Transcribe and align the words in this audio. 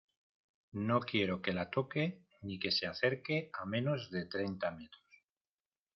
no 0.87 0.99
quiero 0.99 1.43
que 1.43 1.53
la 1.53 1.69
toque 1.69 2.23
ni 2.41 2.57
que 2.57 2.71
se 2.71 2.87
acerque 2.87 3.51
a 3.53 3.67
menos 3.67 4.09
de 4.09 4.25
treinta 4.25 4.71
metros. 4.71 5.05